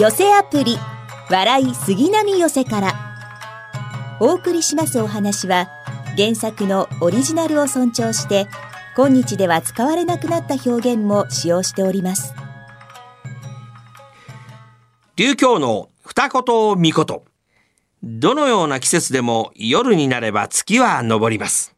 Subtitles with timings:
[0.00, 0.78] 寄せアプリ
[1.28, 2.94] 笑い杉並寄せから。
[4.18, 5.68] お送りしますお話は
[6.16, 8.48] 原作のオリジナルを尊重して
[8.96, 12.32] 今日では使われなくなった表現も使用しております。
[15.16, 16.42] 流教の二言
[16.78, 17.22] 三言。
[18.02, 21.76] どのような季節でも夜になれば月は昇ります。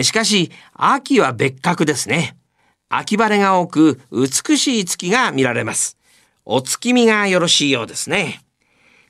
[0.00, 2.38] しかし秋は別格ですね。
[2.88, 5.97] 秋晴れが多く美しい月が見られます。
[6.50, 8.40] お月見がよろしいようですね。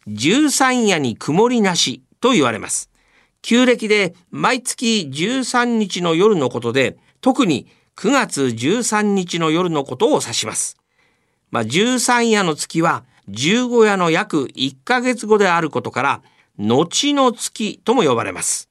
[0.09, 2.91] 十三夜に曇りなしと言われます。
[3.43, 10.79] 旧暦で毎月13日の夜のことで、特に9月13日の夜のことを指します。
[11.53, 16.23] まあ、13夜の月は15夜の約1ヶ月後であることから、
[16.59, 18.69] 後の月とも呼ばれます。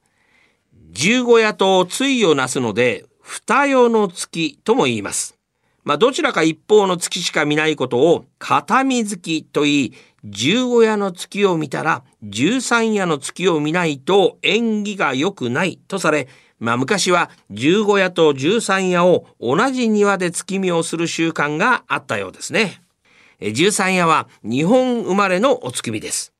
[0.92, 5.37] 15夜と対をなすので、二夜の月とも言います。
[5.88, 9.94] まあ、どちらか一方の月しか見ないことを片見月と言い、
[10.26, 22.82] 15夜の月を見たら13夜の月を見ないと縁起が良くないとされ、まあ、昔は15夜と13夜を同じ庭で月見をする習慣があったようですね。
[23.40, 26.34] 13夜は日本生まれのお月見です。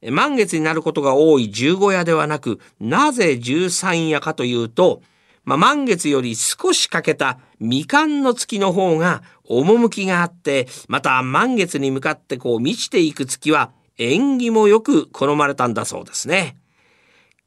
[0.00, 5.02] 満月になることが多い15夜ではなく、なぜ13夜かというと、
[5.44, 16.56] まあ、満月より少し欠けた未完の月の方が趣があって、また満月に向かってこう満ちていく月は縁起もよく好まれたんだそうですね。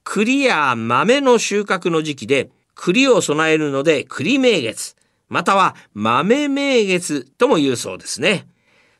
[0.03, 4.95] 栗や豆の収穫の時期で栗を備えるので栗名月、
[5.29, 8.47] または豆名月とも言うそうですね。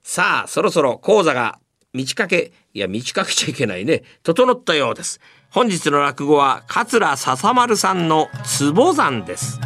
[0.03, 1.59] さあ、そろそろ講座が
[1.94, 4.03] 満ち欠け、いや、満ち欠けちゃいけないね。
[4.23, 5.20] 整ったようです。
[5.53, 8.30] 本日の落語は桂笹丸さんの
[8.73, 9.59] 壺山です。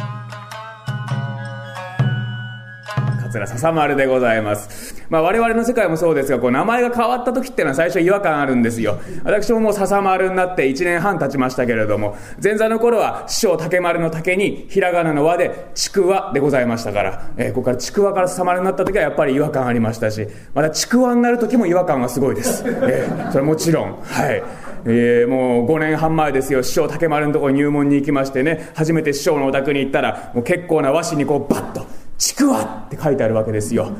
[3.22, 5.04] 桂笹丸でございます。
[5.08, 8.98] まあ我々の世界もそうですがこう名前が変わった時っていうのは最初違和感あるんですよ。
[9.22, 24.02] 私ももう笹丸になって1年半経ちましたけれども前座の頃は師匠竹丸の竹にひらがなの和でちくわでございましたから、えー、ここからちくわから笹丸になった時はやっぱり違和感ありましたしまたちくわになる時も違和感はすごいです、えー、それもちろん。
[24.02, 24.42] はい。
[24.88, 26.62] えー、もう5年半前ですよ。
[26.62, 28.70] 師匠竹丸のところに入門に行きましてね。
[28.74, 31.86] 初めて師匠のお宅に行ったらもう結構な和紙にこうバッと
[32.18, 33.90] 「ちくわ」って書いてあるわけですよ。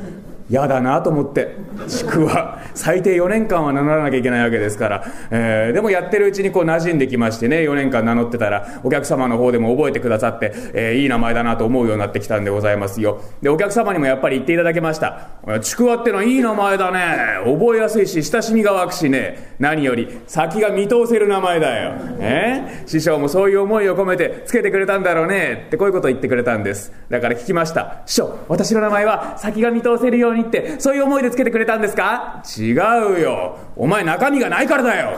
[0.49, 1.55] 嫌だなと思って。
[1.87, 13.21] ちくわ最低4年間は名乗らなきゃいけないわけですから、えー、でもやってるうちにこう馴染んできましてね4年間名乗ってたらお客様の方でも覚えてくださって、えー、いい名前だなと思うようになってきたんでございますよ。
[13.41, 15.29] でお客様にもやっぱり言っていただけました。
[15.61, 16.99] ちくわってのはいい名前だね。
[17.45, 19.55] 覚えやすいし親しみが湧くしね。
[19.59, 25.65] 何より先が見通せる名前だよ、えー、師匠もそういう思いを込めてつけてくれたんだろうね。
[25.67, 26.91] ってこういうことを言ってくれたんです。
[27.09, 28.03] だから聞きました。
[28.05, 32.43] 師匠私の名前は先が見通せるようにってそういう思いでつけてくれたんですか？
[32.57, 33.57] 違うよ。
[33.75, 35.17] お前中身がないからだよ。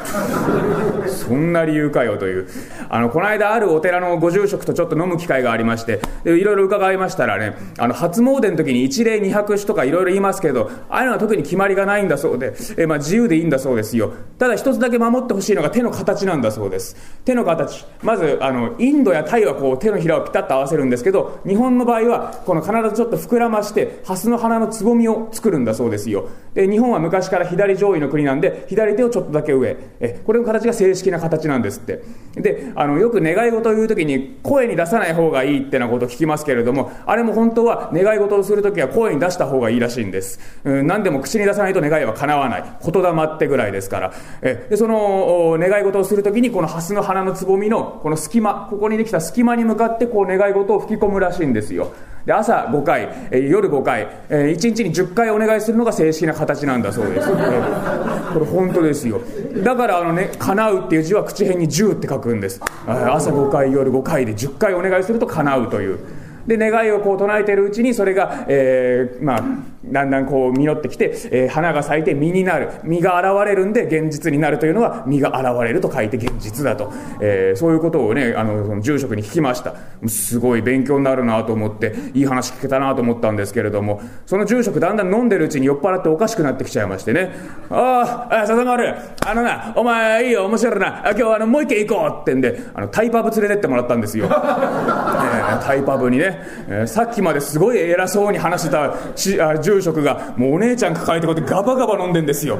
[1.07, 2.47] そんな理由かよという。
[2.89, 14.13] あのこの間あるお寺のご住職とちょっと飲む機会がありましていろいろ伺いましたらねあの初詣の時に一礼二拍手とかいろいろ言いますけどああいうのは特に決まりがないんだそうでえ、まあ、自由でいいんだそうですよ。
[14.37, 16.95] ただ一つだけ守ってほしいのが手の形なんだそうです。
[17.25, 17.85] 手の形。
[18.01, 26.29] まずあのインドやタイはこう手のひらをピタッと合わせるんですけど日本の場合はこの必ずちょっと膨らまして蓮の花のつぼみをを作るんだそうですよ。
[26.53, 29.77] で日本は昔から左上位の国なんで左手をちょっとだけ上。
[29.99, 32.03] えこれの形が正式な形なんですって。
[32.35, 42.63] であのよく願い事を言う時に声に出さない方がいいってなことを聞きますけれどもあれも本当は願い事をする時は声に出した方がいいらしいんです、うん、何でも口に出さないと願いは叶わない。
[42.83, 44.13] 言霊ってぐらいですから。
[44.41, 51.91] えでその願い事をする時にこの蓮の花のつぼみのこの隙間ここにできた隙間に向かってこう願い事を吹き込むらしいんですよ。
[52.25, 59.21] で朝5回、えー、夜5回、えー、1日に10回お願いするのが正式な形なんだそうです、 えー、これ本当ですよ。
[59.63, 62.61] だからあのね「叶う」っていう字は口辺に「10」って書くんです。
[62.87, 65.99] 朝5回夜5回で10回お願いすると叶うという。
[66.47, 69.43] で願いをこう唱えているうちにそれが、えー、まあ
[69.85, 72.69] だんだんこう実ってきて、えー、花が咲いて実になる。
[72.83, 76.91] 実が現れるんで現実になるというのは実が現れると書いて現実だと、
[77.21, 79.75] えー、そういうことをねあのその住職に聞きました。
[80.07, 84.01] すごい勉強になるなと思っていい話聞けたなと思ったんですけれども。
[84.25, 87.31] その住職だんだん飲んでるうちに酔っ払っておかしくなってきちゃいましてね。
[87.69, 88.95] ああ笹丸
[89.25, 91.03] あのなお前いいよ面白いな。
[91.17, 102.59] 今日あのもう一軒行こうってんであのタイパブ連れてってもらったんですよ、 えー、タイパブにね、えー、さっきまですごい偉そうに話してたしあ住住職がもうお姉ちゃん抱えてこうやってガバガバ飲んでんですよ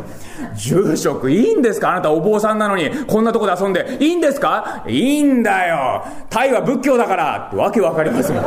[0.55, 1.91] 住職いいんですか？
[1.91, 4.83] あなたお坊さんなのにこんなとこで遊んでいいんですか？
[4.87, 8.43] いいんだよタイは仏教だからってわけわかりますもん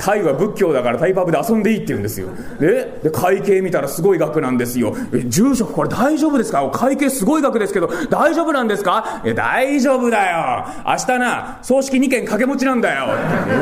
[0.00, 2.28] タイは仏教だからタイパブで遊んでいいって言うんですよ。
[2.60, 4.94] で、で会計見たらすごい額なんですよ。
[5.28, 6.68] 住職これ大丈夫ですか？
[6.70, 9.22] 会計すごい額ですけど、大丈夫なんですか？
[9.24, 10.66] え、大丈夫だよ。
[10.86, 13.06] 明日な、葬式2件掛け持ちなんだよ。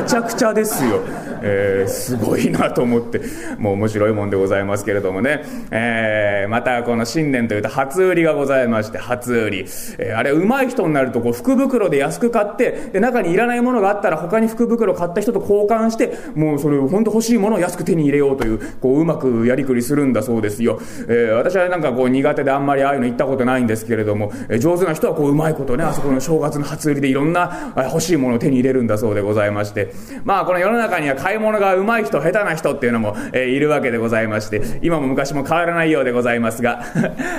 [0.02, 1.00] めちゃくちゃですよ。
[1.44, 3.20] えー、すごいなと思って、
[3.58, 5.42] もう面白いもんでございますけれどもね。
[5.72, 9.58] えー、またこの新年というと初売りがございまして、初売り。
[9.98, 20.78] えー、あれ、上手い人になるとこう福袋で安く買って、で、中にいらないものがあったら他に福袋買った人と交換して、もうそれを本当欲しいものを安く手に入れようという、こう、うまくやりくりするんだそうですよ。
[21.08, 29.92] えー、私はなんかこう苦手であんまりああいうの行ったことないんですけれども、えー、上手な人はこう、うまいことね、あそこの正月の初売りでいろんな欲しいものを手に入れるんだそうでございまして、
[30.24, 36.84] まあこの世の中には買い物がうまい人、下手な人っていうのも、えー、いるわけでございまして、今も昔も変わらないようでございますが、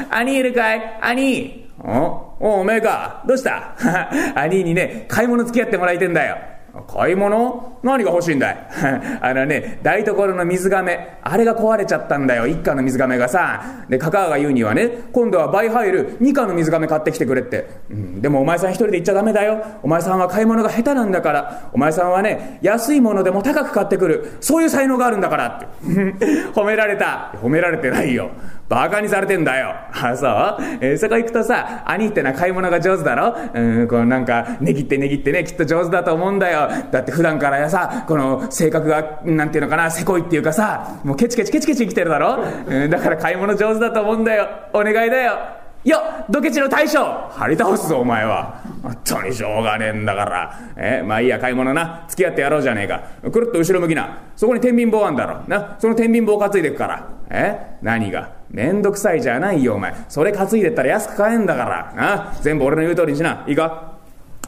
[0.10, 0.82] 兄いるかい？
[1.02, 2.36] 兄お？
[2.40, 3.24] お、おめえか？
[3.28, 3.76] どうした？
[4.36, 6.38] 兄にね、買い物付き合ってもらいてんだよ。
[6.82, 7.78] 買い物？
[7.84, 8.68] 何が欲しいんだい？
[9.22, 12.48] あのね、台所の水亀、あれが壊れちゃったんだよ。
[12.48, 13.62] 一家の水亀がさ。
[13.90, 17.70] で、カカアが言うにはね、今度は倍入る二家の水亀買ってきてくれって。
[17.92, 19.64] うん、でもお前さん一人で行っちゃダメだよ。
[19.84, 21.70] お前さんは買い物が下手なんだから。
[21.74, 24.32] お前さんはね、安いものでも高く買ってくる。
[24.40, 25.68] そういう才能があるんだからって。
[26.56, 27.34] 褒められた。
[27.40, 28.32] 褒められてないよ。
[28.74, 29.76] バカにされてんだよ。
[29.94, 33.36] あ、そう、えー、そこ行くとさ、兄ってな買い物が上手だろ？
[33.54, 36.70] うん、このなんか、ねぎってねぎってね、きっと上手だと思うんだよ。
[36.92, 42.44] だって普段からやさ、この性格が、なんていうのかな、せこいっていうかさ、もうケチケチケチケチ生きてるだろ？
[42.68, 44.48] うん、だから買い物上手だと思うんだよ。
[44.74, 45.63] お願いだよ。
[45.84, 47.04] よドケチの大将。
[47.32, 48.62] 張り倒すぞお前は。
[48.82, 50.60] 本当にしょうがねえんだから。
[50.78, 52.06] えまあいいや買い物な。
[52.08, 53.02] 付き合ってやろうじゃねえか。
[53.30, 54.18] くるっと後ろ向きな。
[54.38, 55.42] そこに天秤棒あんだろ。
[55.48, 57.10] なその天秤棒担いでくから。
[57.30, 58.30] え何が？
[58.50, 59.94] めんどくさいじゃないよお前。
[60.08, 61.94] それ担いでったら安く買えんだから。
[61.96, 63.44] な全部俺の言う通りにしな。
[63.46, 63.92] いいか？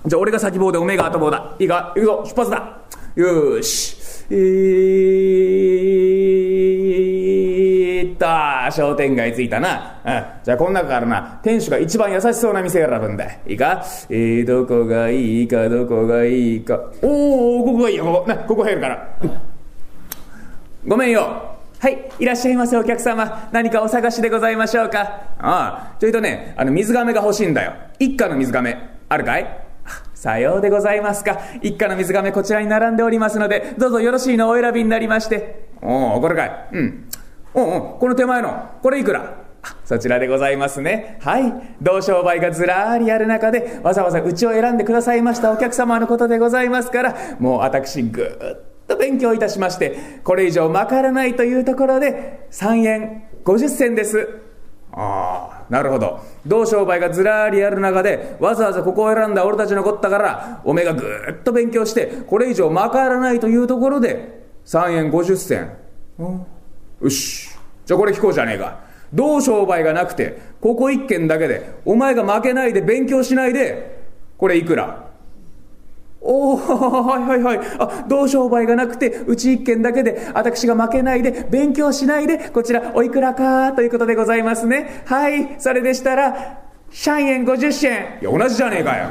[0.05, 1.55] じゃあ俺が先棒でおめえが後棒だ。
[1.59, 1.91] いいか？
[1.95, 2.23] 行くぞ。
[2.27, 2.77] 出発だ。
[3.15, 3.95] よし。
[4.29, 8.25] えーっと
[8.71, 11.39] 商店街着いたな、うん、じゃあこの中からな。
[11.43, 13.25] 店主が一番優しそうな店選ぶんだ。
[13.47, 13.85] いいか？
[14.09, 16.77] えー、どこがいいかどこがいいか。
[17.01, 18.03] おおここがいいよ。
[18.05, 18.27] ここ。
[18.27, 19.15] なここ入るから、
[20.85, 21.55] ごめんよ。
[21.79, 23.49] はい、いらっしゃいませお客様。
[23.51, 24.99] 何かお探しでございましょうか？
[25.39, 27.73] ああ、ちょいとね、あの、水亀が欲しいんだよ。
[27.99, 28.77] 一家の水亀。
[29.07, 29.64] あるかい？
[30.15, 31.39] さようでございますか。
[31.61, 35.67] 一家の水亀こちらに並んでおりますので、どうぞよろしいのお選びになりまして。
[35.81, 36.67] おお、これかい。
[36.71, 37.09] うん。
[37.53, 39.45] おお、この手前の、これいくら
[39.83, 41.19] そちらでございますね。
[41.21, 41.53] はい。
[41.81, 54.44] 同商売がずらーりある中で、わざわざうちを選んでくださいましたお客様のことでございますから、もう私ぐーっと勉強いたしまして、これ以上まからないというところで、3円50銭です。
[54.95, 55.55] ああ。
[55.69, 56.19] なるほど。
[56.45, 65.69] 同商売がずらーりある中で、わざわざここを選んだ俺たちのこったから、おめえがぐーっと勉強して、これ以上まからないというところで、3円50銭。
[67.01, 67.49] よし。
[67.85, 68.79] じゃあこれ聞こうじゃねえか。
[69.13, 74.03] 同商売がなくて、ここ一軒だけで、お前が負けないで勉強しないで、
[74.37, 75.04] これいくら？
[76.27, 77.59] おおはいはいはい。
[77.77, 85.03] あ、同商売がなくて、うち一軒だけで、私が負けないで、勉強しないで、こちらおいくらかということでございますね。
[85.05, 87.91] はい、それでしたら、3円50銭。
[88.21, 89.09] いや、同じじゃねえかよ。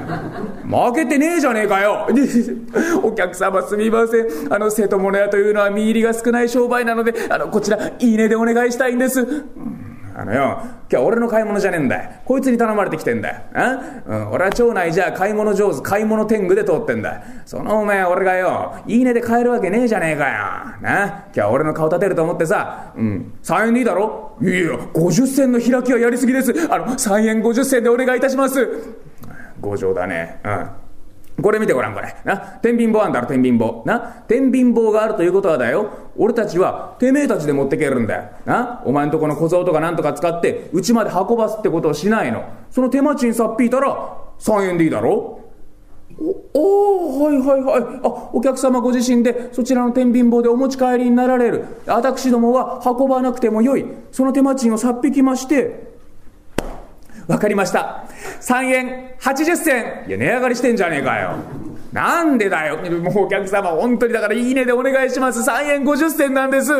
[0.65, 2.09] 負けてねえじゃねえかよ。
[3.05, 4.53] お客様すみません。
[4.53, 9.45] あの、瀬戸物屋というのは身入りが少ない商売なので、あの、こちら、いいねでお願いしたいんです。
[10.17, 12.11] あのよ、今日は俺の買い物じゃねえんだよ。
[12.25, 13.41] こいつに頼まれてきてんだよ。
[14.07, 17.23] うん、俺は町内じゃ買い物上手、買い物天狗で通ってんだよ。
[17.45, 20.35] そのお前俺がよ、いいねで買えるわけねえじゃねえかよ。
[20.81, 21.07] な？
[21.07, 24.39] 今日は俺の顔立てると思ってさ、うん、3円でいいだろ？
[24.41, 26.53] いやいや、50銭の開きはやりすぎです。
[26.71, 28.69] あの、3円50銭でお願いいたします。
[29.61, 30.41] 強情だね。
[30.45, 30.71] うん。
[31.43, 32.15] これ見てごらん、これ。
[32.25, 32.37] な？
[32.63, 33.83] 天秤棒あんだろ、天秤棒。
[33.85, 33.99] な？
[34.29, 35.91] 天秤棒があるということはだよ。
[36.17, 38.23] 俺たちは、てめえたちで持ってけるんだよ。
[38.45, 38.83] な？
[38.85, 42.45] お前んとこの小僧とかなんとか使って、うちまで運ばすってことをしないの。
[42.71, 45.41] その手間賃さっぴいたら、3円でいいだろ
[46.55, 48.01] お、おはいはいはい。
[48.05, 51.65] あ、お客様ご自身で、そちらの天秤棒でお持ち帰りになられる。
[51.87, 53.85] 私どもは運ばなくてもよい。
[54.13, 55.94] その手間賃をさっぴきまして、
[57.27, 58.05] わかりました。
[58.41, 59.85] 3円80銭。
[60.09, 61.37] いや、値上がりしてんじゃねえかよ。
[61.93, 62.79] なんでだよ。
[63.01, 65.41] もうお客様、本当にだからいいねでお願いします。
[65.49, 66.73] 3円50銭なんです。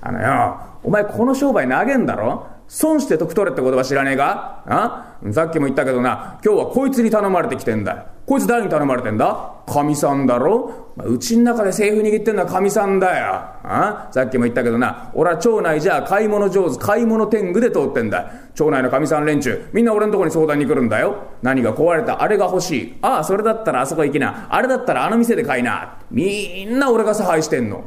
[0.00, 2.46] あのよ、お前この商売投げんだろ？
[2.68, 4.62] 損して得取れって言葉知らねえか？
[4.66, 5.11] あ？
[5.30, 8.06] さっきも言ったけどな、今日はこいつに頼まれてきてんだよ。
[8.26, 9.62] こいつ誰に頼まれてんだ？
[9.66, 10.92] かみさんだろ？
[10.96, 13.26] うちん中で財布握ってんのはかみさんだよ。
[13.62, 14.08] あ？
[14.10, 18.32] さっきも言ったけどな、俺は町内じゃ買い物上手、買い物天狗で通ってんだ。
[18.54, 21.22] 町内のかみさん連中、みんな俺のとこに相談に来るんだよ。
[21.42, 22.98] 何が壊れた、あれが欲しい。
[23.02, 24.48] ああ、それだったらあそこ行きな。
[24.50, 25.98] あれだったらあの店で買いな。
[26.10, 27.84] みんな俺が差配してんの。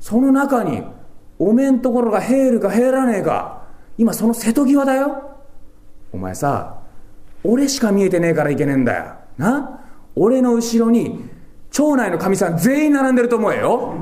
[0.00, 0.82] その中に、
[1.38, 3.64] おめんところが入るか入らねえか。
[3.96, 5.30] 今その瀬戸際だよ。
[6.14, 6.78] お前さ、
[7.42, 9.14] 俺しか見えてねえからいけねえんだよ。
[9.36, 9.80] な？
[10.14, 11.28] 俺の後ろに
[11.72, 13.94] 町内のかみさん全員並んでると思えよ。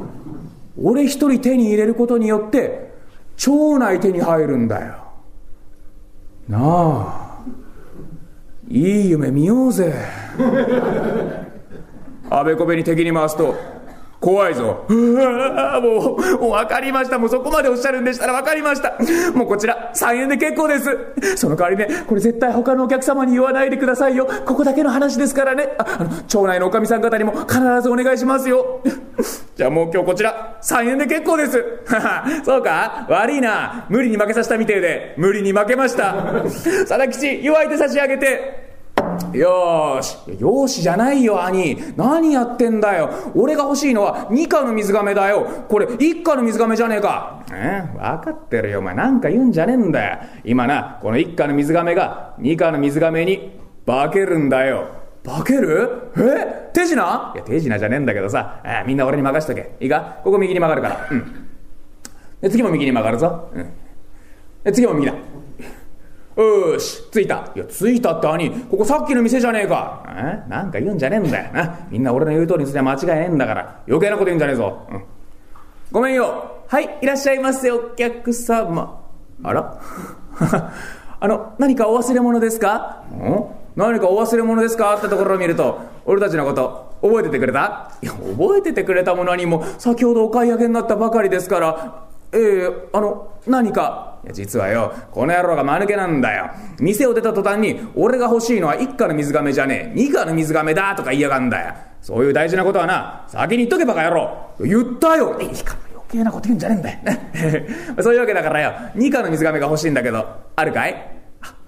[0.79, 2.93] 俺一人手に入れることによって
[3.39, 4.97] 町内手に入るんだよ。
[6.51, 7.39] なあ。
[8.69, 9.95] いい夢見ようぜ。
[12.29, 13.55] あべこべに敵に回すと
[14.23, 14.85] 怖いぞ。
[14.89, 17.19] うわもう、もう分かりました。
[17.19, 18.97] もうそこまでおっしゃるんでしたら分かりました。
[19.37, 21.37] もうこちら、3円で結構です。
[21.37, 24.29] その代わりね、これ絶対他のお客様に言わないでくださいよ。
[24.47, 25.75] ここだけの話ですからね。
[25.77, 28.81] あ、あの、町内のおかみさん方にも必ずお願いしますよ。
[29.57, 31.65] じゃあもう今日こちら、3円で結構です。
[32.47, 33.07] そうか？
[33.11, 33.87] 悪いな。
[33.89, 36.15] 無理に負けさせたみてえで、無理に負けました。
[36.45, 38.62] 佐々吉、弱い手差し上げて、
[39.33, 40.17] よーし。
[40.39, 41.77] よーしじゃないよ、兄。
[41.97, 43.11] 何やってんだよ。
[43.35, 45.47] 俺が欲しいのは二課の水亀だよ。
[45.69, 47.45] これ一課の水亀じゃねえか。
[47.53, 47.83] え？
[47.95, 48.95] 分かってるよ、お前。
[48.95, 50.19] なんか言うんじゃねえんだよ。
[50.45, 54.89] 今な、この一課の水亀が二課の水亀に化けるんだよ。
[55.25, 56.11] 化ける？
[56.17, 56.71] え？
[56.73, 57.33] 手品？
[57.35, 58.61] いや、手品じゃねえんだけどさ。
[58.65, 59.77] えみんな俺に任しとけ。
[59.81, 60.21] いいか？
[60.25, 61.09] ここ右に曲がるから。
[61.11, 61.49] うん。
[62.41, 63.51] で、次も右に曲がるぞ。
[63.55, 63.71] うん。
[64.65, 65.15] で、次も右だ。
[66.37, 67.51] よし、着いた。
[67.55, 70.03] いや、着いたって兄、ここさっきの店じゃねえか。
[70.09, 70.49] え？
[70.49, 71.87] なんか言うんじゃねえんだよな。
[71.91, 73.83] みんな俺の言う通りにすりゃ間違いねえんだから。
[73.87, 74.87] 余計なこと言うんじゃねえぞ。
[74.91, 75.05] うん。
[75.91, 76.63] ごめんよ。
[76.69, 79.03] はい、いらっしゃいませ、お客様。
[79.43, 79.79] あら？
[81.21, 83.03] あの、何かお忘れ物ですか？
[83.13, 83.45] ん？
[83.77, 84.97] 何かお忘れ物ですか？
[84.97, 87.93] ってところを見ると、俺たちのこと、覚えててくれた？
[88.03, 94.13] いや、覚えててくれたも何も、先ほどお買い上げになったばかりですから、ええー、あの、何か。
[94.25, 96.51] いや実はよこの野郎が間抜けなんだよ。
[96.79, 99.97] 店を出た途端に俺が欲しいのは一家の水亀じゃねえ。
[99.97, 101.75] 二家の水亀だとか言いやがんだよ。
[102.01, 104.55] そういう大事なことはな先に言っとけばか野郎。
[104.61, 105.41] 言ったよ。
[105.41, 107.67] いいか余計なこと言うんじゃねえんだよ。
[108.01, 108.73] そういうわけだからよ。
[108.95, 110.25] 二家の水亀が欲しいんだけど。
[110.55, 110.95] あるかい？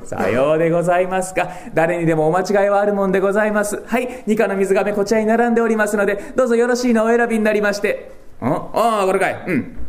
[0.04, 1.48] さようでございますか。
[1.74, 3.82] 誰にでもお間違いはあるもんでございます。
[3.84, 8.12] はい、二課の水亀こちらに並んでおりますので、どうぞよろしいのお選びになりまして。
[8.40, 8.46] ん？
[8.46, 9.44] ああ、これかい。
[9.48, 9.83] うん。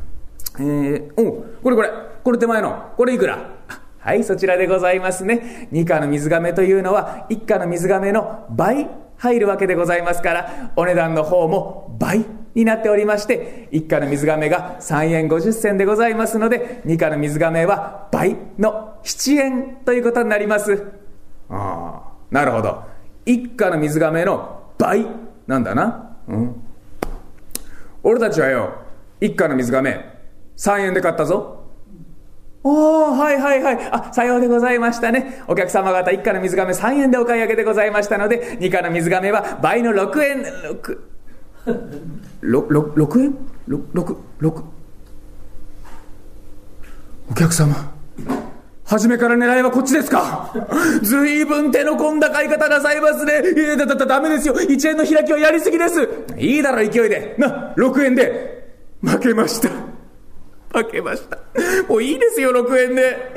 [0.59, 1.89] えー、おこれこれ。
[2.24, 3.38] これ手前の、これいくら？
[4.00, 5.67] はい、そちらでございますね。
[5.71, 20.83] 二課の水亀というのは、一課の水亀の倍入るわけでございますから、お値段の方も倍になっておりまして、一課の水亀が3円50銭でございますので、二課の水亀は倍の7円ということになります。
[21.50, 22.83] ああ、なるほど。
[23.25, 25.05] 一課の水亀の倍
[25.47, 26.15] なんだな。
[26.27, 26.55] うん。
[28.03, 28.71] 俺たちはよ、
[29.19, 30.14] 一課の水亀
[30.57, 31.63] 3円で買ったぞ。
[32.63, 33.89] おー、はいはいはい。
[33.91, 35.43] あ、さようでございましたね。
[35.47, 41.00] お客様方、一家の水亀3円でお買い上げでございましたので、二家の水亀は倍の6円、6、
[42.41, 44.63] 6, 6円 ?6、6、6。
[47.31, 47.91] お客様。
[48.83, 50.53] 初めから狙いはこっちですか？
[51.01, 53.41] ずいぶん手の込んだ買い方なさいますね。
[53.55, 54.53] いや、だ、だ、だめですよ。
[54.53, 56.07] 1円の開きはやりすぎです。
[56.38, 57.35] いいだろ、勢いで。
[57.39, 58.75] な、6円で。
[59.01, 59.69] 負けました。
[60.75, 61.38] 負けました。
[61.88, 63.34] もういいですよ、6円で。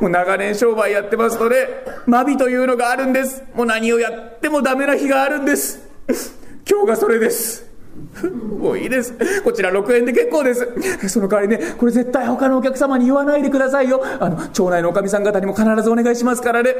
[0.00, 1.56] もう長年商売やってますとね、
[2.06, 3.44] マビというのがあるんです。
[3.54, 5.80] もう何をやってもダメな日があるんです。
[6.68, 7.70] 今日がそれです。
[8.58, 9.14] もういいです。
[9.42, 11.08] こちら6円で結構です。
[11.08, 14.02] その代わりね、これ絶対他のお客様に言わないでくださいよ。
[14.20, 16.74] あの、町内のおかみさん方にも必ずお願いしますからね。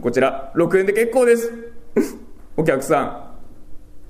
[0.00, 1.52] こちら6円で結構です。
[2.56, 3.27] お客さん、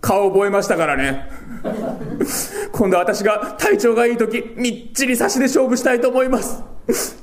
[0.01, 1.29] 顔覚えましたからね。
[2.73, 6.63] 今度私が体調がいい時、みっちり差しで勝負したいと思います。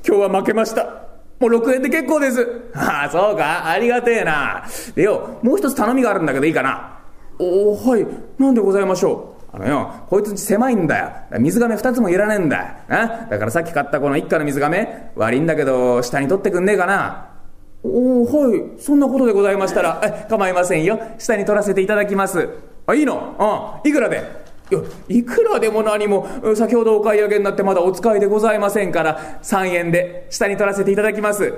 [0.08, 0.84] 今日は負けました。
[1.40, 2.48] もう6円で結構です。
[2.74, 4.66] ああ、そうかありがてえな。
[4.96, 7.00] でよ、もう一つ頼みがあるんだけどいいかな。
[7.40, 8.06] おお、はい。
[8.38, 9.56] なんでございましょう。
[9.56, 11.40] あのよ、こいつ狭いんだよ。
[11.40, 12.66] 水亀二つもいらねえんだよ。
[12.90, 13.28] な？
[13.30, 17.30] だからさっき買ったこの一家の水亀、悪いんだけど、下に取ってくんねえかな。
[17.88, 22.50] おおはいそんなことでございましたら構いませんよ下に取らせていただきます
[22.88, 23.82] あいいの？
[23.84, 24.24] うんいくらで？
[24.72, 31.54] いやいくらでも何も先ほどお買い上げになってまだお使いでございませんから3円で下に取らせていただきます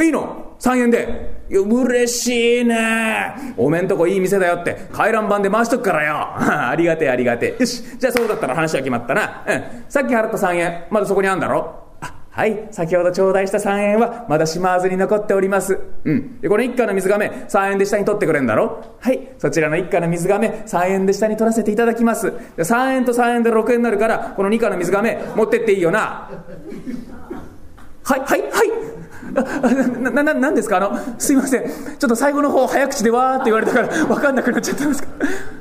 [0.00, 1.42] いいの ?3 円で。
[1.50, 3.34] いや、嬉しいね。
[3.56, 6.14] おめんとこいい店だよって、回覧板で回しとくからよ。
[6.70, 7.62] ありがてえ、ありがてえ。
[7.62, 9.42] よし、じゃあそうだったら話は決まったな。
[9.44, 9.62] うん。
[9.88, 11.87] さっき払った3円、まだそこにあんだろ？
[12.38, 15.76] はい、先ほど頂戴した3円はまだしまわずに残っております。
[16.04, 16.40] うん。
[16.40, 18.96] で、この一家の水亀、3円で下に取ってくれんだろ？
[19.00, 22.30] はい、そちらの一家の水亀、3円で下に取らせていただきます。
[22.30, 26.30] で3円と3円で6円になるから、この2家の水亀、持ってっていいよな？
[28.04, 28.52] はい、はい、はい。
[29.42, 30.76] な、な、な、んですか？
[30.78, 31.64] あの、すいません。
[31.64, 35.08] ちょっと最後の方早口でわーって言われたから分かんなくなっちゃったんですか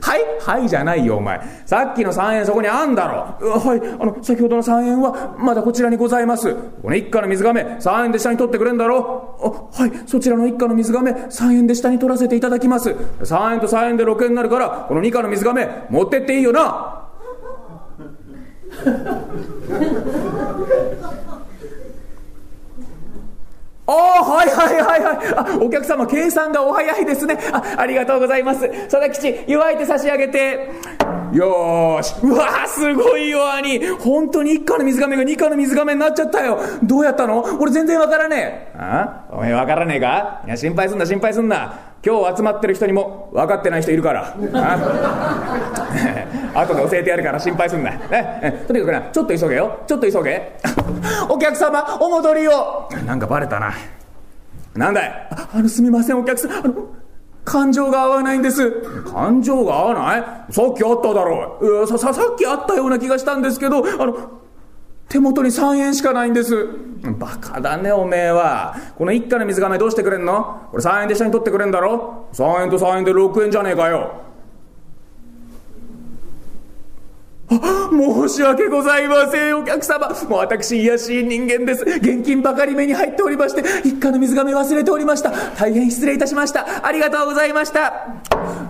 [0.02, 0.22] はい？
[0.42, 1.42] はいじゃないよ、お前。
[1.66, 3.50] さっきの3円そこにあんだろ。
[3.60, 6.56] はい、あの、先ほどの3円はまだこちらにございます。
[6.82, 9.70] この一家の水亀、3円で下に取ってくれんだろ。
[9.76, 12.92] あ、はい、そちらの一家の水亀、3円で下に取らせていただきます。
[12.92, 17.04] 3円と3円で6円になるから、この2家の水亀、持ってっていいよな。
[23.90, 25.18] ああ、はいはいはいはい。
[25.38, 27.40] あ、お客様、計算がお早いですね。
[27.54, 28.70] あ、ありがとうございます。
[28.90, 30.72] 佐々吉、祝いて差し上げて。
[31.32, 32.16] よーし。
[32.22, 33.80] うわー、すごいよ、兄。
[34.00, 36.60] 本当に一家の水亀が二家の水亀になっちゃったよ。
[36.84, 37.46] どうやったの？
[37.60, 38.78] 俺全然わからねえ。
[38.78, 39.26] あ？
[39.32, 40.42] お前わからねえか？
[40.46, 41.80] いや、心配すんな、心配すんな。
[42.06, 44.36] 今日集まってる人にも分かってない人いるから。
[46.60, 47.92] 後で教えてやるから心配すんな。
[47.92, 49.80] ね、とにかくな、ちょっと急げよ。
[49.88, 50.58] ちょっと急げ。
[51.30, 52.90] お客様、お戻りを。
[53.06, 53.74] なんかバレたな。
[54.76, 56.52] なんだいあの、すみません、お客さん。
[56.52, 56.74] あの、
[57.44, 58.72] 感情が合わないんです。
[59.14, 60.24] 感情が合わない？
[60.52, 61.88] さっきあっただろう。
[61.88, 64.16] さ、さ、っきあったような気がしたんですけど、あの、
[65.08, 66.68] 手元に3円しかないんです。
[67.18, 68.76] バカだね、おめえは。
[68.98, 70.68] この一家の水亀どうしてくれんの？
[70.72, 74.27] これ3円で下に取ってくれんだろ ?3 円と3円で6円じゃねえかよ。
[77.50, 80.10] 申し訳ございません、お客様。
[80.30, 81.84] もう私、癒しい人間です。
[81.84, 85.32] 現金ばかり目に入っておりまして、一家の水亀忘れておりました。
[85.56, 86.86] 大変失礼いたしました。
[86.86, 88.08] ありがとうございました。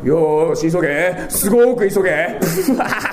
[0.04, 1.26] よーし、急げ。
[1.30, 2.40] すごく急げ。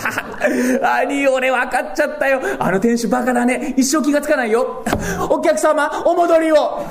[1.01, 2.43] 兄、俺分かっちゃったよ。
[2.59, 3.75] あの店主バカだね。
[3.79, 4.85] 一生気がつかないよ。
[5.31, 6.85] お客様、お戻りを。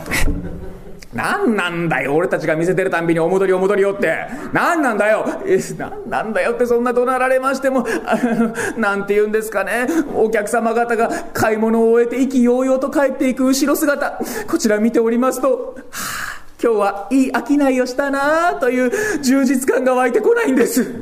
[1.14, 4.28] 何なんだよ俺たちが見せてるたんびにお戻りお戻りよって。
[4.52, 5.26] 何なんだよ。
[5.46, 9.88] え何なんだよってそんな怒鳴られましてもあの なんて言うんですかね。
[10.16, 14.20] お客様方が買い物を終えて意気揚々と帰っていく後ろ姿。
[14.48, 18.92] こちら見ておりますと、はあ、今日はいい商いをしたなあという
[19.22, 20.94] 充実感が湧いてこないんです。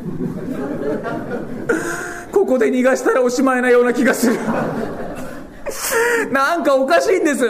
[2.31, 4.39] ここで逃がしたらおしまいなような気がする。
[6.31, 7.45] なんかおかしいんです。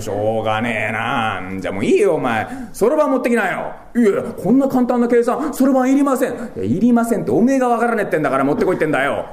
[0.00, 1.42] しょうがねえな。
[1.60, 2.46] じゃあもういいよ、お前。
[2.72, 3.72] そろばん持ってきなよ。
[3.94, 6.32] いやいや、こんな簡単な計算、そろばんいりません。
[6.56, 9.26] い、りませんって、おめえがわからねえってんだから持ってこいってんだよ。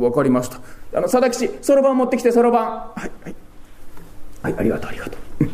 [0.00, 0.56] わかりました。
[0.94, 2.64] あの、佐々吉、そろばん持ってきて、そろばん。
[2.64, 3.34] はい、はい。
[4.42, 5.44] はい、ありがとう、ありがとう。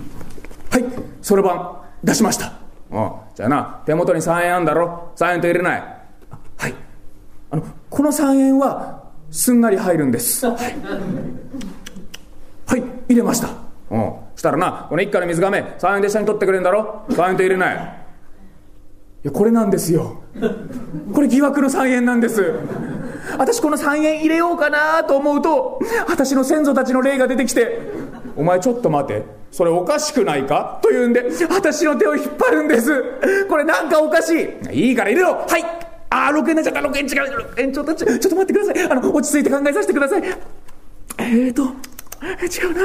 [0.71, 0.85] はい、
[1.23, 2.53] そろばん、出しました。
[2.91, 3.11] うん。
[3.35, 5.83] じゃあな、手元に3円あんだろ ?3 円と入れない。
[6.57, 6.75] はい。
[7.51, 10.47] あの、この3円は、すんなり入るんです。
[10.47, 10.77] はい。
[12.67, 13.49] はい、入れました。
[13.91, 14.13] うん。
[14.35, 17.75] したらな、この一家の水亀、3円で下に取ってくれんだろ ?3 円と入れない。
[17.77, 17.79] い
[19.29, 20.23] や、これなんですよ。
[21.15, 22.55] これ疑惑の3円なんです。
[23.39, 27.81] 私この3円入れようかなと思うと、私の先祖たちの霊が出てきて、
[28.37, 29.25] お前ちょっと待て。
[29.53, 30.81] それおかしくないか？
[30.83, 33.03] というんで、私の手を引っ張るんです。
[33.49, 34.33] これなんかおかし
[34.71, 34.89] い。
[34.89, 35.65] いいから入れろはい
[36.11, 37.53] あー、6円になっちゃった、6円違う。
[37.55, 38.91] 6円ちょっと、ちょちょっと待ってください。
[38.91, 40.23] あの、落ち着いて考えさせてください。
[41.19, 41.69] えーと、
[42.23, 42.83] 違うな。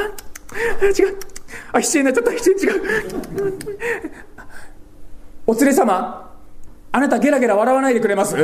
[0.87, 1.17] 違う。
[1.73, 2.31] あ、七円になっちゃった。
[2.31, 2.81] 七円違う。
[5.47, 6.31] お連れ様、
[6.91, 8.35] あなたゲラゲラ笑わないでくれます？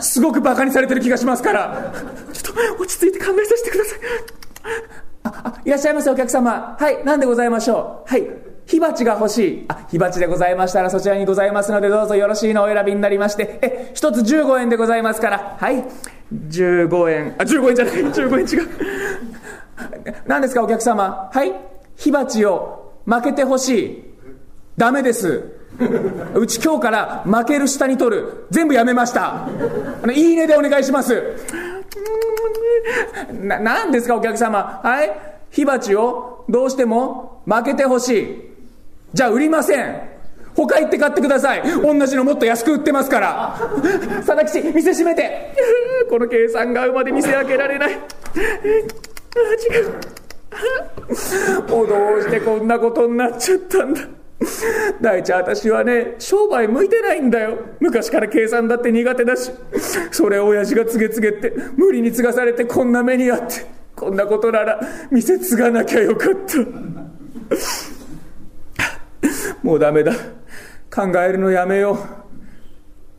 [0.00, 1.92] すごく馬鹿にされてる気がしますから。
[2.32, 3.98] ちょっと落ち着いて考えさせてください。
[5.24, 6.76] あ、あ、いらっしゃいませお客様。
[6.78, 8.10] はい、何でございましょう？
[8.10, 8.26] はい。
[8.66, 9.64] 火鉢が欲しい。
[9.68, 13.58] あ、火鉢でございましたらそちらにございますのでどうぞよろしいのお選びになりまして。
[13.62, 15.56] え、一つ15円でございますから。
[15.58, 15.82] はい。
[16.30, 17.34] 15円。
[17.38, 17.94] あ、15円じゃない。
[17.94, 18.68] 15円違う。
[20.26, 21.30] 何ですかお客様？
[21.32, 21.52] はい。
[21.96, 24.04] 火鉢を負けてほしい。
[24.76, 25.42] ダメです。
[26.34, 28.46] うち今日から負ける下に取る。
[28.50, 29.44] 全部やめました。
[29.44, 29.48] あ
[30.04, 31.22] の、いいねでお願いします。
[33.32, 34.80] な、何ですかお客様？
[34.82, 35.10] はい。
[35.50, 38.50] 火鉢をどうしても負けてほしい。
[39.14, 40.00] じゃあ売りません。
[40.54, 41.62] 他行って買ってください。
[41.62, 43.56] 同じのもっと安く売ってますから。
[44.16, 45.54] 佐々吉、店閉めて。
[46.10, 47.96] この計算が合うまで店開けられない。
[49.36, 51.68] 違う。
[51.68, 54.00] もうどうしてこんなことになっちゃったんだ。
[55.00, 57.58] 大ちゃん、私はね、商売向いてないんだよ。
[57.80, 59.50] 昔から計算だって苦手だし。
[60.12, 63.66] それを親父が告げ告げって、無理に継がされてこんな目にあって。
[63.96, 66.58] こんなことなら、店継がなきゃよかった。
[69.62, 70.12] もうダメだ。
[70.94, 71.98] 考えるのやめよう。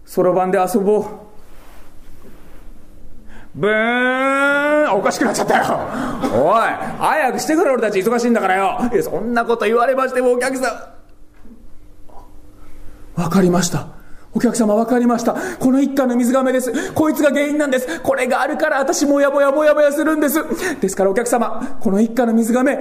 [0.05, 1.28] そろばんで遊ぼう。
[3.59, 4.93] ブーン。
[4.97, 5.63] おかしくなっちゃったよ。
[6.33, 6.61] おい
[6.97, 7.99] 早くしてくれ俺たち。
[7.99, 8.79] 忙しいんだからよ。
[8.91, 10.95] いやそんなこと言われましてもお客さ
[13.17, 13.21] ん。
[13.21, 13.87] わかりました。
[14.33, 15.35] お客様わかりました。
[15.59, 16.93] この一家の水亀です。
[16.93, 17.99] こいつが原因なんです。
[17.99, 20.79] これがあるから私もやもやもやもやするんです。
[20.79, 22.77] ですからお客様この一家の水亀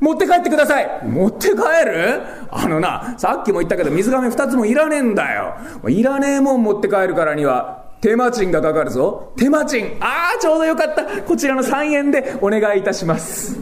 [0.00, 0.88] 持って帰ってください。
[1.06, 2.22] 持って帰る？
[2.50, 5.56] あのな、さっきも言ったけど水亀二つもいらねえんだよ。
[5.88, 9.32] いらねえもん持って帰るからには、手間賃がかかるぞ。
[9.34, 9.96] 手間賃。
[9.98, 11.22] ああ、ちょうどよかった。
[11.22, 13.58] こちらの3円でお願いいたします。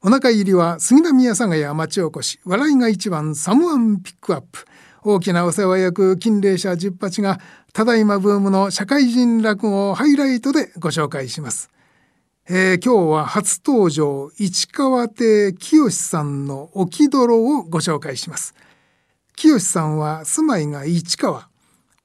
[0.00, 4.66] お腹入りは杉並阿佐ヶ谷町おこし笑いが一番サムワンピックアップ
[5.04, 7.38] 大きなお世話役金霊社十八が
[7.72, 11.70] ただいまブームの社会人落語をハイライトでご紹介します。
[12.48, 18.56] えー、今日は初登場市川亭清さんの置き泥をご紹介します。
[19.36, 21.48] 清さんは住まいが市川。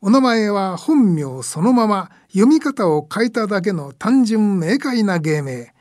[0.02, 5.74] お名前は本名そのまま読み方を変えただけの単純明快な芸名。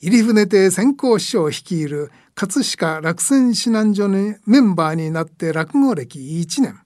[0.00, 6.78] 入船亭先行師匠率いる葛飾落選指南所にメンバーになって落語歴1年。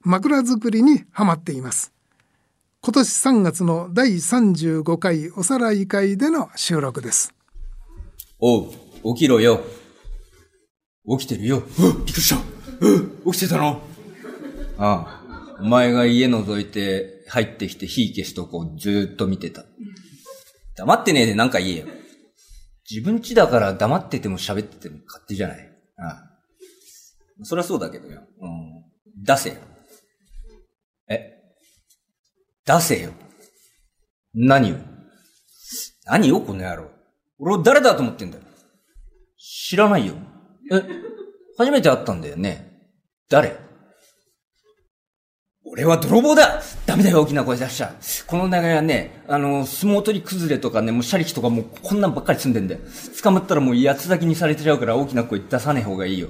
[0.00, 1.92] 枕作りにはまっています。
[2.80, 7.34] 今年3月の第35回おさらい会での収録です。
[8.38, 8.70] おう、
[9.14, 9.60] 起きろよ。
[11.18, 11.62] 起きてるよ。
[11.78, 12.55] びっくりした。
[13.24, 13.82] 起きてたの？
[14.78, 15.56] ああ。
[15.60, 19.64] お前が家覗いて入ってきて火消すとこずーっと見てた。
[20.76, 21.86] 黙ってねえでなんか言えよ。
[22.88, 25.72] 自分家だから黙ってても喋ってても勝手じゃない。
[25.98, 26.22] ああ。
[27.42, 28.22] そりゃそうだけどよ。
[28.40, 28.84] うん。
[29.24, 29.56] 出せよ。
[31.08, 31.42] え？
[32.66, 33.12] 出せよ。
[34.34, 34.76] 何を？
[36.04, 36.90] 何よ、この野郎。
[37.38, 38.44] 俺を誰だと思ってんだよ。
[39.38, 40.14] 知らないよ。
[40.70, 40.82] え、
[41.58, 42.72] 初めて会ったんだよね。
[43.28, 43.56] 誰？
[45.68, 47.94] 俺は泥棒だダメだよ、大きな声出しちゃ。
[48.26, 52.80] この長屋ね、あの、相撲取り崩れとかね、もうシャリキとかもうこんなんばっかり積んでんだよ。
[53.22, 56.28] 捕まったらもう八つ咲きにされてちゃうから大きな声出さねえ方がいいよ。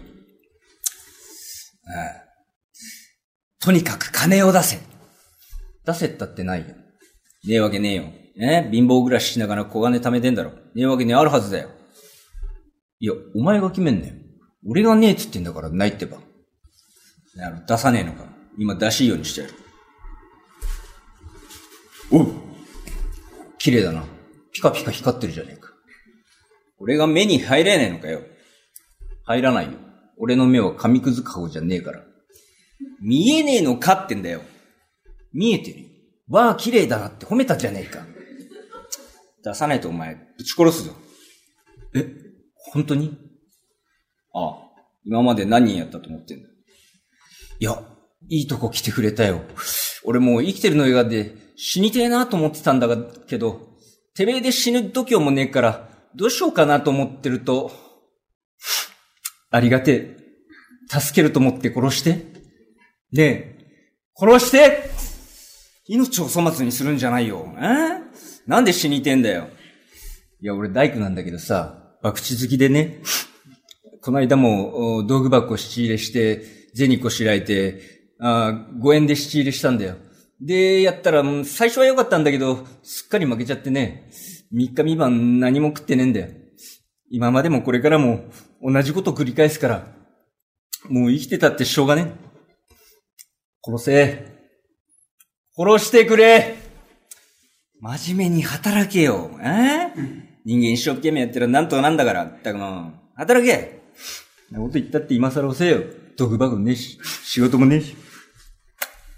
[1.86, 4.78] ああとにかく金を出せ。
[5.84, 6.66] 出せったってないよ。
[6.68, 6.74] ね
[7.46, 8.04] えわけねえよ。
[8.40, 8.68] え？
[8.72, 10.50] 貧乏暮らししながら小金貯めてんだろ。
[10.50, 11.68] ねえわけねえあるはずだよ。
[13.00, 14.14] いや、お前が決めんねよ。
[14.68, 16.18] 俺がねえっつってんだからないってば。
[17.66, 18.24] 出さねえのか。
[18.58, 19.54] 今出しいようにしてやる。
[22.10, 22.34] おう
[23.58, 24.04] 綺麗だな。
[24.52, 25.70] ピカピカ光ってるじゃねえか。
[26.78, 28.22] 俺が目に入れねえのかよ。
[29.24, 29.72] 入らないよ。
[30.18, 32.02] 俺の目は紙くずかごじゃねえから。
[33.00, 34.40] 見えねえのかってんだよ。
[35.32, 35.86] 見えてる。
[36.28, 38.04] わあ、綺麗だなって褒めたじゃねえか。
[39.44, 40.92] 出さないとお前、ぶち殺すぞ。
[41.94, 42.08] え、
[42.72, 43.16] 本当に？
[44.38, 44.56] ああ、
[45.04, 46.48] 今まで何人やったと思ってんだ。
[47.58, 47.82] いや、
[48.28, 49.40] いいとこ来てくれたよ。
[50.04, 52.88] 俺もう生きてるの映画で死にてえなと思ってたんだ
[53.26, 53.60] けど、
[54.14, 57.72] てめえで死ぬ度胸もねえから、どうしようかなと思ってると、
[59.50, 60.16] ありがてえ。
[60.88, 62.26] 助けると思って殺して。
[63.12, 63.58] ねえ、
[64.14, 64.90] 殺して
[65.86, 67.46] 命を粗末にするんじゃないよ。
[67.58, 68.02] え？
[68.46, 69.48] なんで死にてんだよ。
[70.40, 73.00] いや、俺大工なんだけどさ、博打好きでね、
[74.06, 76.40] この間も道具箱七入れして、
[76.76, 77.80] 銭こしらえて、
[78.20, 79.96] あ5円で七入れしたんだよ。
[80.40, 84.08] で、やったら、最初は良かったんだけど、すっかり負けちゃってね、
[84.54, 86.28] 3日三晩何も食ってねえんだよ。
[87.10, 88.26] 今までもこれからも
[88.62, 89.88] 同じこと繰り返すから、
[90.88, 92.74] もう生きてたってしょうがねえ。
[93.64, 94.24] 殺せ。
[95.58, 96.54] 殺してくれ
[97.80, 99.32] 真面目に働けよ。
[99.42, 99.90] え？
[100.44, 102.24] 人間一生懸命やってるなんとかなんだから。
[102.26, 103.74] ったくもう、働け
[104.50, 105.84] なこと言ったって今更押せよ。
[106.16, 107.96] 毒箱ねえし、仕事もねえし。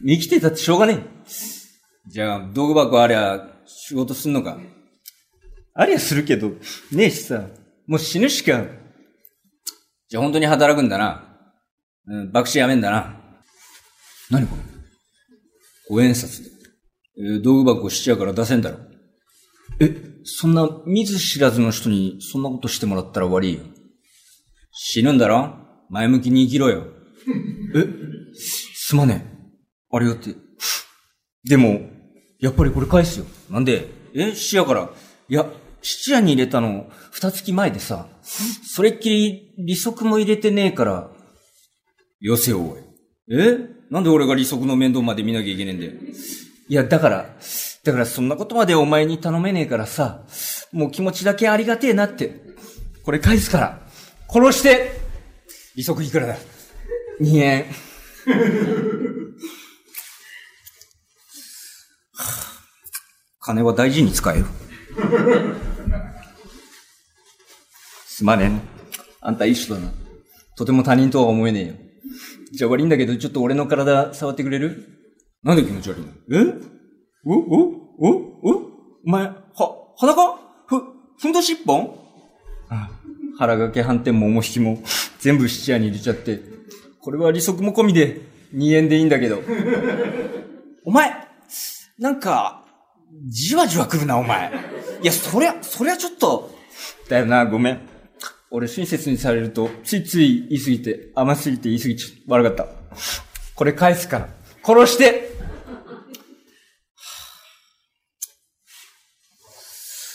[0.00, 2.10] 生きてたってしょうがねえ。
[2.10, 4.58] じゃあ、道具箱ありゃ、仕事すんのか。
[5.74, 6.48] ありゃするけど、
[6.92, 7.48] ねえしさ、
[7.86, 8.64] もう死ぬしか。
[10.08, 11.24] じゃあ本当に働くんだな。
[12.06, 13.20] うん、爆死やめんだな。
[14.30, 14.62] 何これ？
[15.90, 16.50] 五円札で。
[17.18, 18.78] えー、道具箱しちゃうから出せんだろ。
[19.80, 23.60] え、そんな見ず知らずの人にそんなことしてもらったら悪いよ。
[24.72, 25.54] 死ぬんだろ？
[25.90, 26.84] 前向きに生きろよ。
[27.74, 27.86] え、
[28.74, 29.96] すまねえ。
[29.96, 30.34] ありがてえ。
[31.48, 31.80] でも、
[32.40, 33.26] やっぱりこれ返すよ。
[33.50, 33.86] なんで？
[34.14, 34.90] え、質屋から？
[35.28, 35.46] いや、
[35.82, 41.10] 質屋に入れたの、二月前でさ、それっきり利息も入れてねえから。
[42.20, 42.80] よせよ、おい。
[43.30, 43.58] え？
[43.90, 45.92] なんで俺が利息の面倒まで見なきゃいけねえんだよ。
[46.68, 47.34] いや、だから、
[47.84, 50.24] だからそんなことまでお前に頼めねえからさ、
[50.72, 52.42] もう気持ちだけありがてえなって。
[53.04, 53.87] これ返すから、
[54.30, 54.92] 殺して
[55.76, 56.36] 利息いくらだ
[57.20, 57.64] ?2 円。
[63.40, 64.46] 金は大事に使えよ。
[68.06, 68.60] すまねえな。
[69.20, 69.90] あんた一緒だな。
[70.56, 71.74] とても他人とは思えねえよ。
[72.52, 74.84] じゃあ悪いんだけど、ちょっと俺の体触ってくれる？
[75.42, 76.08] なんで気持ち悪いの？
[76.32, 76.54] え？
[77.24, 77.34] お？
[77.34, 77.38] お？
[77.98, 78.10] お？
[78.42, 78.50] お？
[79.06, 79.34] お前、は、
[79.96, 80.36] 裸？
[80.66, 80.76] ふ、
[81.20, 81.84] ふんどし一本？
[81.86, 82.07] あ
[83.38, 84.82] 腹掛け反転も重引きも
[85.20, 86.40] 全部質屋に入れちゃって、
[87.00, 88.20] これは利息も込みで
[88.52, 89.40] 2円でいいんだけど。
[90.84, 91.12] お前、
[91.98, 92.64] なんか、
[93.28, 94.52] じわじわ来るな、お前。
[95.02, 96.50] いや、そりゃ、そりゃちょっと。
[97.08, 97.80] だよな、ごめん。
[98.50, 102.08] 俺親切にされると、ついつい言い過ぎて、甘すぎて言い過ぎちゃ。
[102.26, 102.66] 悪かった。
[103.54, 104.28] これ返すから。
[104.64, 105.30] 殺して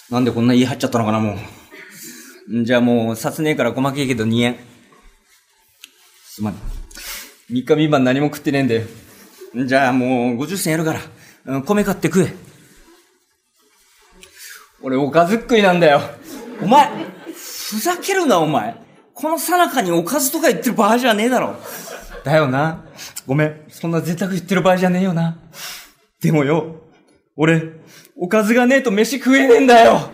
[0.09, 1.62] なんでこんな言い張っちゃったのかな、もう。
[2.49, 4.58] じゃあもう、札ねえから細けえけど2円。
[6.25, 6.53] すまん。
[7.49, 8.84] 3日3晩何も食ってねえんだよ。
[9.65, 10.93] じゃあもう50銭やるか
[11.45, 12.34] ら、米買って食え。
[14.82, 16.01] 俺おかずっくいなんだよ。
[16.62, 16.89] お前、
[17.34, 18.75] ふざけるなお前。
[19.13, 21.56] この最中におかずとか言ってる場合じゃねえだろ。
[22.25, 22.84] だよな。
[23.25, 23.62] ごめん。
[23.69, 25.38] そんな贅沢言ってる場合じゃねえよな。
[26.21, 26.82] でもよ、
[27.36, 27.62] 俺、
[28.17, 30.12] おかずがねえと飯食えねえんだよ。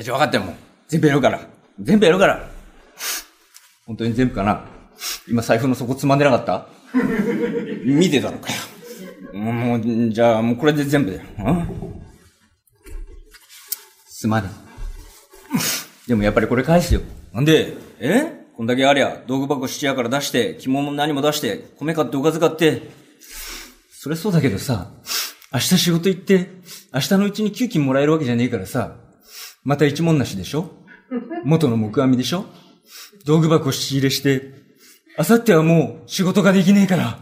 [0.10, 0.54] ゃ分かったよ、もう。
[0.88, 1.40] 全部やるから。
[1.78, 2.48] 全部やるから。
[3.86, 4.64] 本当に全部かな
[5.28, 6.66] 今財布の底つまんでなかった？
[7.84, 8.48] 見てたのか
[9.34, 9.38] よ。
[9.38, 11.24] もう、じゃあ、もうこれで全部だよ。
[11.38, 12.02] うん？
[14.06, 14.48] すまね
[16.06, 16.08] え。
[16.08, 17.02] でもやっぱりこれ返すよ。
[17.34, 17.74] なんで？
[18.00, 18.46] え？
[18.56, 22.90] こんだけありゃ、道具箱質屋から出して、着物も何も出して、米買っておかず買って。
[23.90, 24.90] それそうだけどさ、
[25.52, 26.48] 明日仕事行って、
[26.94, 28.96] 明日のうちに給金もらえるわけじゃねえからさ、
[29.64, 30.70] また一文なしでしょ？
[31.44, 32.46] 元の木阿弥でしょ？
[33.24, 34.54] 道具箱仕入れして、
[35.16, 37.18] あさってはもう仕事ができねえから。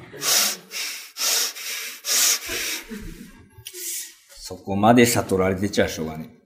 [4.38, 6.40] そこまで悟られてちゃしょうがねえ。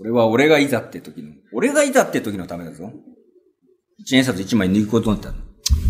[0.00, 2.92] 俺は俺がいざって時の、俺がいざって時のためだぞ。
[3.98, 5.38] 一円札一枚抜くことになった。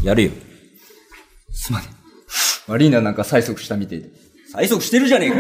[0.05, 0.31] やるよ。
[1.53, 1.87] すまね
[2.69, 2.71] え。
[2.71, 4.11] 悪いな、なんか催促したみてえで。
[4.55, 5.37] 催促してるじゃねえか。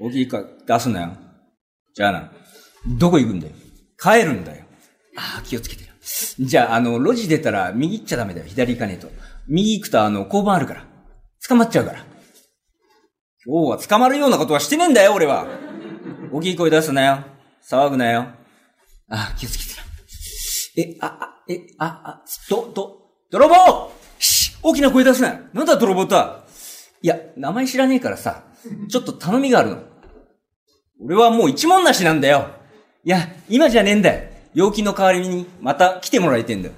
[0.00, 1.16] 大きいか出すなよ。
[1.94, 2.32] じゃあな。
[2.98, 3.52] どこ行くんだよ？
[3.98, 4.64] 帰るんだよ。
[5.16, 5.90] ああ、気をつけてよ。
[6.40, 8.46] じゃあ、あの、路地出たら右行っちゃダメだよ。
[8.46, 9.08] 左行かねえと。
[9.46, 10.86] 右行くとあの、交番あるから。
[11.46, 12.04] 捕まっちゃうから。
[13.44, 15.46] 今日は捕まるようなことはしてねえんだよ、俺は。
[16.32, 17.24] 大きい声出すなよ。
[17.68, 18.28] 騒ぐなよ。
[19.08, 19.82] ああ、気をつけてな。
[20.76, 22.96] え、あ、あ、え、あ、あ、ど、ど、
[23.30, 25.40] 泥棒し大きな声出すなよ。
[25.52, 26.44] なんだ泥棒とは？
[27.02, 28.44] いや、名前知らねえからさ、
[28.88, 29.82] ちょっと頼みがあるの。
[31.04, 32.46] 俺はもう一文なしなんだよ。
[33.04, 34.30] いや、今じゃねえんだよ。
[34.54, 36.74] 陽気の代わりに、また来てもらいてんだよ。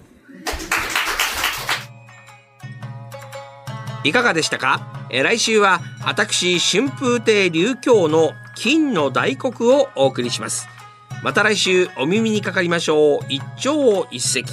[4.05, 5.07] いかがでしたか？
[5.11, 10.69] えー来週は私春風亭流京の金の大黒をお送りします
[11.23, 14.45] また来週お耳にかかりましょう一朝一夕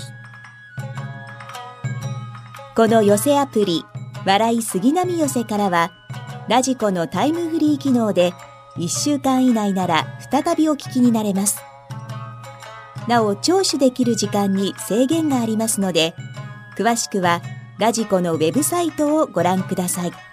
[2.76, 3.84] この寄せアプリ
[4.26, 5.92] 「笑い杉並寄せ」からは
[6.48, 8.34] ラジコのタイムフリー機能で
[8.78, 11.62] 1週間以内なら再びお聞きになれます。
[13.08, 16.14] なお聴取できる時間に制限がありますので
[16.78, 17.42] 詳しくは
[17.80, 20.31] ラジコのウェブサイトをご覧ください。